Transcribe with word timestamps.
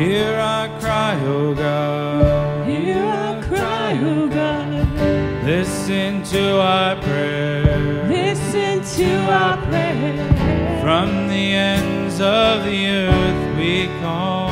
Hear 0.00 0.34
our 0.36 0.68
cry, 0.80 1.14
O 1.26 1.54
God. 1.54 2.66
Hear 2.66 3.04
our 3.04 3.42
cry, 3.42 3.98
O 4.02 4.28
God. 4.28 5.44
Listen 5.44 6.22
to 6.22 6.58
our 6.58 6.96
prayer. 7.02 8.08
Listen 8.08 8.82
to 8.96 9.10
our 9.30 9.58
prayer. 9.66 10.80
From 10.80 11.28
the 11.28 11.52
ends 11.52 12.14
of 12.18 12.64
the 12.64 12.86
earth 12.86 13.58
we 13.58 13.88
call. 14.00 14.48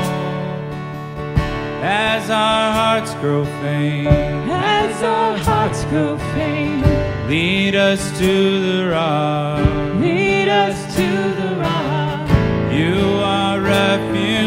As 1.81 2.29
our 2.29 2.73
hearts 2.81 3.15
grow 3.15 3.47
faint, 3.63 4.09
As 4.51 5.03
our 5.03 5.39
hearts 5.39 5.83
grow 5.85 6.19
faint, 6.35 6.85
lead 7.27 7.75
us 7.75 8.03
to 8.19 8.33
the 8.67 8.91
rock. 8.91 9.65
lead 9.99 10.49
us 10.49 10.95
to 10.97 11.07
the 11.41 11.57
rock. 11.57 11.88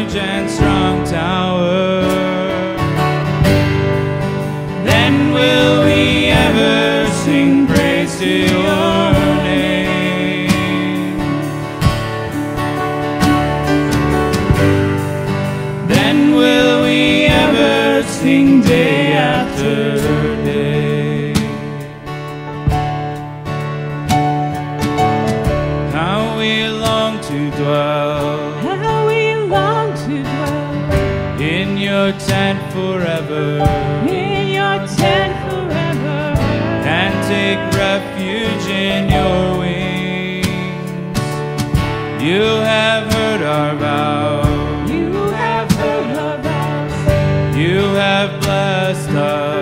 Refuge 0.02 0.20
and 0.20 0.50
strong 0.50 1.04
tower. 1.04 2.02
Then 4.84 5.32
will 5.32 5.84
we 5.84 6.26
ever 6.26 7.08
sing 7.24 7.66
praise 7.68 8.18
to 8.18 8.26
your 8.26 9.12
name. 9.44 11.18
Then 15.86 16.34
will 16.34 16.82
we 16.82 17.26
ever 17.26 18.02
sing 18.02 18.60
day 18.62 19.12
after 19.12 19.96
day. 20.44 21.32
How 25.92 26.36
we 26.38 26.66
long 26.66 27.20
to 27.20 27.50
dwell 27.52 28.52
to 30.12 30.22
dwell 30.22 31.40
in 31.40 31.68
your 31.76 32.12
tent 32.28 32.58
forever 32.72 33.46
in 34.08 34.48
your 34.58 34.76
tent 35.00 35.34
forever. 35.48 36.20
and 37.00 37.14
take 37.32 37.62
refuge 37.86 38.66
in 38.90 39.02
your 39.18 39.58
wings. 39.58 40.46
You 42.30 42.44
have 42.72 43.04
heard 43.14 43.42
our 43.42 43.74
vow, 43.76 44.42
You 44.96 45.12
have 45.42 45.70
heard 45.80 46.10
our 46.24 46.38
vows. 46.46 47.56
you 47.64 47.78
have 48.04 48.30
blessed 48.42 49.10
us, 49.10 49.61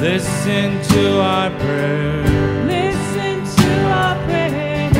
Listen 0.00 0.80
to 0.90 1.20
our 1.20 1.50
prayer. 1.58 2.22
Listen 2.66 3.44
to 3.56 3.70
our 3.90 4.14
prayer. 4.26 4.90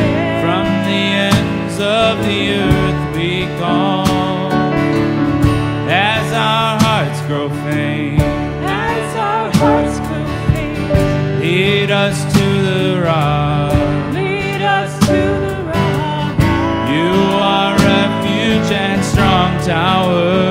From 0.43 0.67
the 0.89 1.03
ends 1.31 1.75
of 1.79 2.19
the 2.27 2.41
earth 2.55 3.17
we 3.17 3.47
call. 3.61 4.53
As 5.89 6.33
our 6.33 6.81
hearts 6.81 7.21
grow 7.29 7.49
faint, 7.49 8.21
As 8.21 9.17
our 9.17 9.51
hearts 9.61 9.99
grow 10.01 10.27
faint, 10.53 11.41
lead 11.41 11.91
us 11.93 12.21
to 12.35 12.45
the 12.69 13.03
rock. 13.05 13.73
lead 14.15 14.63
us 14.63 14.99
to 15.07 15.17
the 15.47 15.63
rock. 15.65 16.39
You 16.91 17.13
are 17.39 17.73
refuge 17.77 18.73
and 18.73 19.05
strong 19.05 19.61
tower. 19.65 20.48